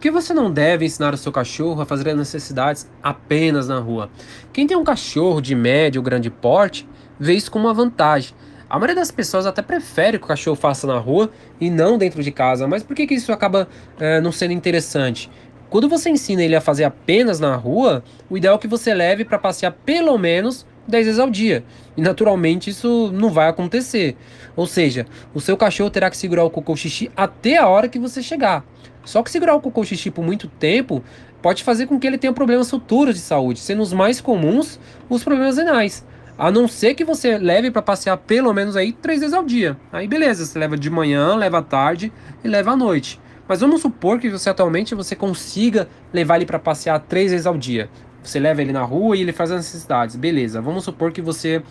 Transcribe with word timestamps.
Por 0.00 0.04
que 0.04 0.10
você 0.10 0.32
não 0.32 0.50
deve 0.50 0.86
ensinar 0.86 1.12
o 1.12 1.16
seu 1.18 1.30
cachorro 1.30 1.82
a 1.82 1.84
fazer 1.84 2.08
as 2.08 2.16
necessidades 2.16 2.88
apenas 3.02 3.68
na 3.68 3.78
rua? 3.78 4.08
Quem 4.50 4.66
tem 4.66 4.74
um 4.74 4.82
cachorro 4.82 5.42
de 5.42 5.54
médio 5.54 6.00
ou 6.00 6.02
grande 6.02 6.30
porte 6.30 6.88
vê 7.18 7.34
isso 7.34 7.50
como 7.50 7.66
uma 7.66 7.74
vantagem. 7.74 8.34
A 8.66 8.78
maioria 8.78 8.94
das 8.94 9.10
pessoas 9.10 9.44
até 9.44 9.60
prefere 9.60 10.18
que 10.18 10.24
o 10.24 10.26
cachorro 10.26 10.56
faça 10.56 10.86
na 10.86 10.96
rua 10.96 11.30
e 11.60 11.68
não 11.68 11.98
dentro 11.98 12.22
de 12.22 12.30
casa. 12.30 12.66
Mas 12.66 12.82
por 12.82 12.96
que, 12.96 13.06
que 13.06 13.12
isso 13.12 13.30
acaba 13.30 13.68
é, 13.98 14.22
não 14.22 14.32
sendo 14.32 14.54
interessante? 14.54 15.30
Quando 15.68 15.86
você 15.86 16.08
ensina 16.08 16.42
ele 16.42 16.56
a 16.56 16.62
fazer 16.62 16.84
apenas 16.84 17.38
na 17.38 17.54
rua, 17.54 18.02
o 18.30 18.38
ideal 18.38 18.54
é 18.54 18.58
que 18.58 18.66
você 18.66 18.94
leve 18.94 19.22
para 19.22 19.38
passear 19.38 19.72
pelo 19.84 20.16
menos 20.16 20.64
10 20.88 21.04
vezes 21.04 21.20
ao 21.20 21.28
dia. 21.28 21.62
E 21.94 22.00
naturalmente 22.00 22.70
isso 22.70 23.10
não 23.12 23.28
vai 23.28 23.48
acontecer. 23.50 24.16
Ou 24.56 24.66
seja, 24.66 25.04
o 25.34 25.42
seu 25.42 25.58
cachorro 25.58 25.90
terá 25.90 26.08
que 26.08 26.16
segurar 26.16 26.44
o 26.44 26.50
cocô 26.50 26.74
xixi 26.74 27.10
até 27.14 27.58
a 27.58 27.68
hora 27.68 27.86
que 27.86 27.98
você 27.98 28.22
chegar. 28.22 28.64
Só 29.04 29.22
que 29.22 29.30
segurar 29.30 29.54
o 29.54 29.60
cocô 29.60 29.84
xixi 29.84 30.10
por 30.10 30.24
muito 30.24 30.46
tempo 30.46 31.02
pode 31.40 31.64
fazer 31.64 31.86
com 31.86 31.98
que 31.98 32.06
ele 32.06 32.18
tenha 32.18 32.32
problemas 32.32 32.70
futuros 32.70 33.14
de 33.14 33.20
saúde, 33.20 33.60
sendo 33.60 33.82
os 33.82 33.92
mais 33.92 34.20
comuns 34.20 34.78
os 35.08 35.24
problemas 35.24 35.56
renais. 35.56 36.04
A 36.38 36.50
não 36.50 36.66
ser 36.66 36.94
que 36.94 37.04
você 37.04 37.38
leve 37.38 37.70
para 37.70 37.82
passear 37.82 38.16
pelo 38.16 38.52
menos 38.52 38.76
aí 38.76 38.92
três 38.92 39.20
vezes 39.20 39.34
ao 39.34 39.44
dia. 39.44 39.76
Aí 39.92 40.06
beleza, 40.06 40.44
você 40.44 40.58
leva 40.58 40.76
de 40.76 40.88
manhã, 40.88 41.34
leva 41.34 41.58
à 41.58 41.62
tarde 41.62 42.12
e 42.42 42.48
leva 42.48 42.72
à 42.72 42.76
noite. 42.76 43.20
Mas 43.46 43.60
vamos 43.60 43.80
supor 43.82 44.20
que 44.20 44.30
você 44.30 44.48
atualmente 44.48 44.94
você 44.94 45.16
consiga 45.16 45.88
levar 46.12 46.36
ele 46.36 46.46
para 46.46 46.58
passear 46.58 47.00
três 47.00 47.32
vezes 47.32 47.46
ao 47.46 47.58
dia. 47.58 47.90
Você 48.22 48.38
leva 48.38 48.62
ele 48.62 48.72
na 48.72 48.82
rua 48.82 49.16
e 49.16 49.22
ele 49.22 49.32
faz 49.32 49.50
as 49.50 49.58
necessidades. 49.58 50.14
Beleza, 50.16 50.60
vamos 50.60 50.84
supor 50.84 51.10
que 51.10 51.20
você 51.20 51.62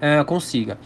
é, 0.00 0.22
consiga. 0.24 0.78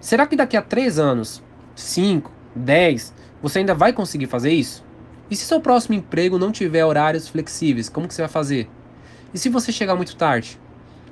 Será 0.00 0.26
que 0.26 0.34
daqui 0.34 0.56
a 0.56 0.62
três 0.62 0.98
anos, 0.98 1.42
cinco, 1.74 2.32
dez, 2.54 3.12
você 3.42 3.58
ainda 3.58 3.74
vai 3.74 3.92
conseguir 3.92 4.26
fazer 4.26 4.50
isso? 4.50 4.87
E 5.30 5.36
se 5.36 5.44
seu 5.44 5.60
próximo 5.60 5.94
emprego 5.94 6.38
não 6.38 6.50
tiver 6.50 6.84
horários 6.84 7.28
flexíveis, 7.28 7.88
como 7.88 8.08
que 8.08 8.14
você 8.14 8.22
vai 8.22 8.30
fazer? 8.30 8.68
E 9.32 9.38
se 9.38 9.48
você 9.48 9.70
chegar 9.70 9.94
muito 9.94 10.16
tarde? 10.16 10.58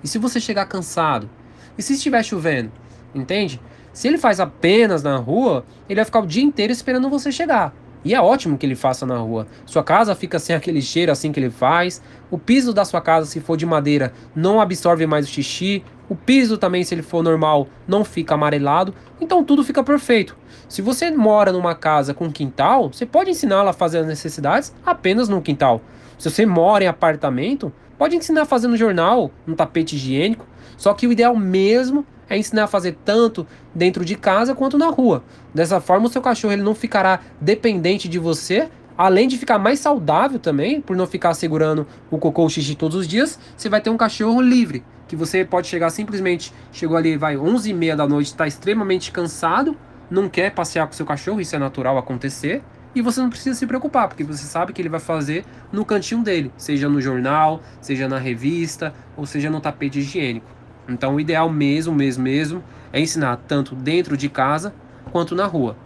E 0.03 0.09
se 0.09 0.19
você 0.19 0.41
chegar 0.41 0.67
cansado? 0.67 1.29
E 1.77 1.83
se 1.83 1.95
estiver 1.95 2.23
chovendo? 2.25 2.73
Entende? 3.15 3.61
Se 3.93 4.09
ele 4.09 4.19
faz 4.19 4.41
apenas 4.41 5.03
na 5.03 5.17
rua, 5.17 5.65
ele 5.89 5.97
vai 5.97 6.05
ficar 6.05 6.21
o 6.21 6.27
dia 6.27 6.43
inteiro 6.43 6.73
esperando 6.73 7.11
você 7.11 7.31
chegar. 7.31 7.75
E 8.07 8.15
é 8.15 8.21
ótimo 8.21 8.57
que 8.57 8.65
ele 8.65 8.77
faça 8.77 9.05
na 9.05 9.17
rua. 9.17 9.49
Sua 9.65 9.83
casa 9.83 10.15
fica 10.15 10.39
sem 10.39 10.55
aquele 10.55 10.81
cheiro 10.81 11.11
assim 11.11 11.33
que 11.33 11.41
ele 11.41 11.51
faz. 11.51 12.01
O 12.31 12.39
piso 12.39 12.73
da 12.73 12.85
sua 12.85 13.01
casa, 13.01 13.27
se 13.27 13.41
for 13.41 13.57
de 13.57 13.67
madeira, 13.67 14.13
não 14.33 14.61
absorve 14.61 15.05
mais 15.09 15.27
o 15.27 15.29
xixi. 15.29 15.83
O 16.09 16.15
piso 16.15 16.57
também, 16.57 16.85
se 16.85 16.95
ele 16.95 17.03
for 17.03 17.21
normal, 17.21 17.67
não 17.85 18.05
fica 18.05 18.35
amarelado. 18.35 18.95
Então 19.21 19.43
tudo 19.43 19.65
fica 19.65 19.83
perfeito. 19.83 20.37
Se 20.69 20.81
você 20.81 21.11
mora 21.11 21.51
numa 21.51 21.75
casa 21.75 22.15
com 22.15 22.31
quintal, 22.31 22.93
você 22.93 23.05
pode 23.05 23.29
ensiná-la 23.29 23.71
a 23.71 23.75
fazer 23.75 23.99
as 23.99 24.07
necessidades 24.07 24.73
apenas 24.87 25.29
no 25.29 25.43
quintal. 25.43 25.81
Se 26.17 26.31
você 26.31 26.47
mora 26.47 26.85
em 26.85 26.87
apartamento, 26.87 27.73
pode 27.99 28.15
ensinar 28.15 28.43
a 28.43 28.47
fazer 28.47 28.69
no 28.69 28.77
jornal, 28.77 29.33
no 29.45 29.57
tapete 29.57 29.97
higiênico. 29.97 30.47
Só 30.77 30.95
que 30.95 31.09
o 31.09 31.13
ideal 31.13 31.35
mesmo 31.35 32.07
é 32.29 32.37
ensinar 32.37 32.65
a 32.65 32.69
fazer 32.69 32.97
tanto 33.05 33.47
dentro 33.75 34.05
de 34.05 34.17
casa 34.17 34.55
quanto 34.55 34.79
na 34.79 34.89
rua. 34.89 35.23
Dessa 35.55 35.81
forma, 35.81 36.07
o 36.07 36.11
seu 36.11 36.23
cachorro 36.23 36.53
ele 36.53 36.63
não 36.63 36.75
ficará 36.75 37.21
dependente 37.41 38.09
de 38.09 38.19
você, 38.19 38.69
além 38.97 39.29
de 39.29 39.37
ficar 39.37 39.59
mais 39.59 39.79
saudável 39.81 40.39
também, 40.39 40.81
por 40.81 40.97
não 40.97 41.07
ficar 41.07 41.35
segurando 41.35 41.87
o 42.11 42.19
cocô 42.19 42.43
ou 42.43 42.49
xixi 42.49 42.75
todos 42.75 42.97
os 42.97 43.09
dias, 43.09 43.39
você 43.57 43.69
vai 43.69 43.81
ter 43.81 43.91
um 43.91 43.97
cachorro 43.97 44.41
livre, 44.41 44.83
que 45.07 45.15
você 45.15 45.45
pode 45.45 45.69
chegar 45.69 45.91
simplesmente, 45.91 46.53
chegou 46.73 46.97
ali, 46.97 47.17
vai 47.17 47.37
11 47.37 47.71
e 47.71 47.75
meia 47.75 47.97
da 47.97 48.07
noite, 48.07 48.29
está 48.29 48.47
extremamente 48.47 49.13
cansado, 49.13 49.77
não 50.11 50.29
quer 50.29 50.53
passear 50.53 50.87
com 50.87 50.93
seu 50.93 51.07
cachorro, 51.07 51.41
isso 51.41 51.55
é 51.55 51.59
natural 51.59 51.99
acontecer, 51.99 52.63
e 52.95 53.03
você 53.03 53.21
não 53.21 53.29
precisa 53.29 53.55
se 53.55 53.67
preocupar, 53.67 54.09
porque 54.09 54.25
você 54.25 54.45
sabe 54.47 54.73
que 54.73 54.81
ele 54.81 54.89
vai 54.89 55.01
fazer 55.01 55.45
no 55.71 55.85
cantinho 55.85 56.23
dele, 56.23 56.51
seja 56.57 56.89
no 56.89 56.99
jornal, 56.99 57.61
seja 57.79 58.09
na 58.09 58.19
revista, 58.19 58.95
ou 59.15 59.27
seja 59.27 59.51
no 59.51 59.61
tapete 59.61 59.99
higiênico. 59.99 60.56
Então 60.89 61.15
o 61.15 61.21
ideal 61.21 61.51
mesmo, 61.51 61.95
mesmo, 61.95 62.23
mesmo 62.23 62.65
é 62.93 63.01
ensinar 63.01 63.37
tanto 63.49 63.75
dentro 63.75 64.17
de 64.17 64.29
casa 64.29 64.75
quanto 65.11 65.35
na 65.35 65.47
rua. 65.47 65.77